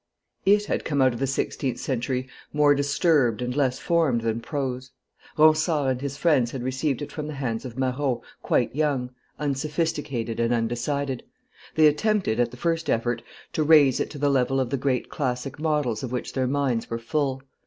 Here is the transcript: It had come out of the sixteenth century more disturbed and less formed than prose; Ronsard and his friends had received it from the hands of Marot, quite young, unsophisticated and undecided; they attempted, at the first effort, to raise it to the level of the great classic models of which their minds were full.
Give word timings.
It 0.47 0.65
had 0.65 0.83
come 0.83 0.99
out 0.99 1.13
of 1.13 1.19
the 1.19 1.27
sixteenth 1.27 1.77
century 1.77 2.27
more 2.51 2.73
disturbed 2.73 3.39
and 3.39 3.55
less 3.55 3.77
formed 3.77 4.21
than 4.21 4.39
prose; 4.39 4.89
Ronsard 5.37 5.91
and 5.91 6.01
his 6.01 6.17
friends 6.17 6.49
had 6.49 6.63
received 6.63 7.03
it 7.03 7.11
from 7.11 7.27
the 7.27 7.35
hands 7.35 7.65
of 7.65 7.77
Marot, 7.77 8.21
quite 8.41 8.75
young, 8.75 9.11
unsophisticated 9.37 10.39
and 10.39 10.51
undecided; 10.51 11.21
they 11.75 11.85
attempted, 11.85 12.39
at 12.39 12.49
the 12.49 12.57
first 12.57 12.89
effort, 12.89 13.21
to 13.53 13.61
raise 13.61 13.99
it 13.99 14.09
to 14.09 14.17
the 14.17 14.31
level 14.31 14.59
of 14.59 14.71
the 14.71 14.75
great 14.77 15.07
classic 15.09 15.59
models 15.59 16.01
of 16.01 16.11
which 16.11 16.33
their 16.33 16.47
minds 16.47 16.89
were 16.89 16.97
full. 16.97 17.43